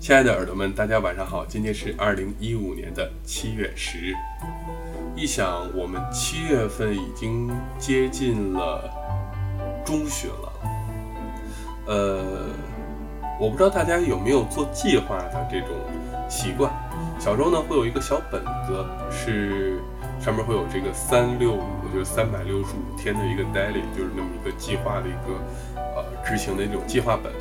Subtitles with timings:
[0.00, 1.44] 亲爱的耳朵们，大家晚上好！
[1.44, 4.12] 今天是二零一五年的七月十日。
[5.16, 7.50] 一想，我们七月份已经
[7.80, 8.88] 接近了
[9.84, 10.52] 中旬了。
[11.86, 12.46] 呃，
[13.40, 15.70] 我不知道大家有没有做计划的这种
[16.28, 16.72] 习惯。
[17.18, 19.80] 小时候呢会有一个小本子，是
[20.20, 25.34] 上面会有这个三六五，就是三百六十五天的一个 daily，就是那么一个计划的一个
[25.96, 27.32] 呃执行的一种计划本。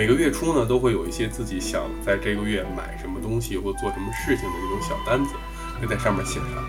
[0.00, 5.34] 每个月初呢，都会有一些自己想在这个月买什么东西或做什么事情的这种小单子，
[5.78, 6.64] 会在上面写上。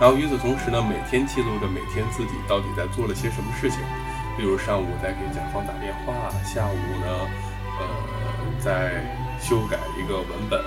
[0.00, 3.78] 然后与此同时呢，每天记录着每天自己到底在做了些什么事情。
[4.38, 7.06] 比如上午在给甲方打电话，下午呢，
[7.76, 7.84] 呃，
[8.58, 9.04] 在
[9.38, 10.58] 修改一个文本，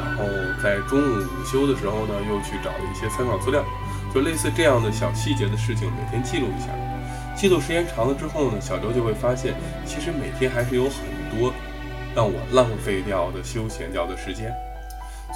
[0.00, 0.24] 然后
[0.62, 3.62] 在中午午休的时候呢，又去找了一些参考资料，
[4.08, 6.68] 就类似这样的小细节的事情，每天记录一下。
[7.36, 9.52] 记录时间长了之后呢，小周就会发现，
[9.84, 11.15] 其实每天还是有很。
[11.30, 11.52] 多
[12.14, 14.54] 让我浪费掉的休闲掉的时间，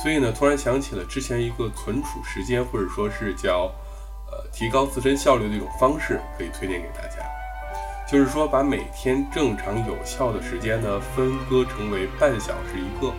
[0.02, 3.72] 所以呢，突然想起了之前一个存储时间，或者说是叫
[4.30, 7.16] 呃提高自身效率的一种方式，可以推荐给大家。
[8.10, 13.12] 就是说，把每天正常有效的时间呢，分割成为半小时一个，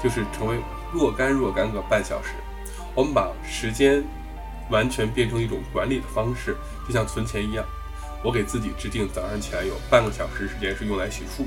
[0.00, 0.56] 就是成为
[0.92, 2.34] 若干若干个半小时。
[2.94, 4.04] 我们把时间
[4.68, 7.64] 完全变成一种管理的方式，就像存钱一样。
[8.22, 11.44] 我给自己制定早上起来有半个小时时间是用来洗漱。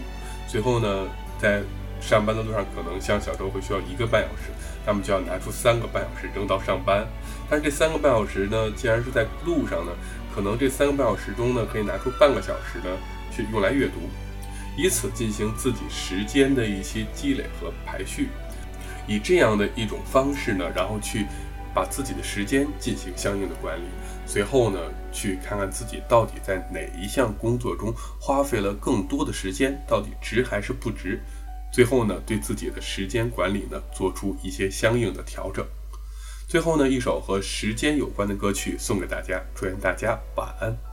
[0.53, 1.07] 最后呢，
[1.41, 1.63] 在
[1.99, 4.51] 上班的路上，可能像小周会需要一个半小时，
[4.85, 7.07] 那么就要拿出三个半小时扔到上班。
[7.49, 9.91] 但是这三个半小时呢，既然是在路上呢，
[10.31, 12.95] 可能这三个半小时中呢，可以拿出半个小时呢
[13.35, 13.93] 去用来阅读，
[14.77, 18.29] 以此进行自己时间的一些积累和排序。
[19.07, 21.25] 以这样的一种方式呢，然后去
[21.73, 23.83] 把自己的时间进行相应的管理。
[24.25, 24.79] 随后呢，
[25.11, 31.19] 去看看自己到底在哪一项工作中花费了更多的时间，到底值还是不值？
[31.71, 35.65] 最后呢，对自己的时间管理呢，做出一些相应的调整。
[36.47, 40.92] 最后呢，一首和时间有关的歌曲送给大家，祝愿大家晚安。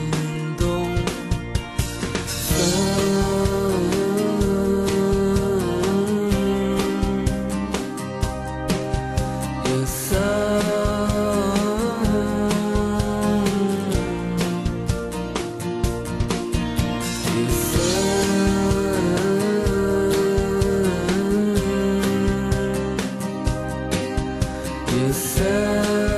[25.01, 26.11] The sun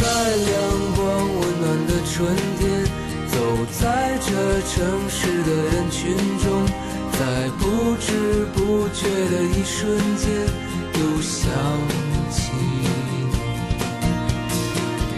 [0.00, 0.56] 在阳
[0.96, 1.04] 光
[1.38, 2.84] 温暖的春天
[3.28, 3.36] 走
[3.78, 4.30] 在这
[4.62, 6.66] 城市的人群中
[7.12, 10.26] 在不知不觉的一瞬间
[10.94, 11.52] 又想
[12.30, 12.50] 起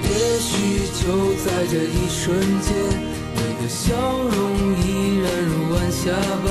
[0.02, 2.74] 也许就在这一瞬间
[3.34, 6.10] 你的笑容已如晚霞
[6.44, 6.46] 般，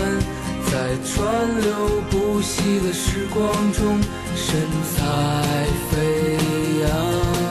[0.72, 4.00] 在川流不息的时光中，
[4.36, 6.38] 神采飞
[6.82, 7.43] 扬。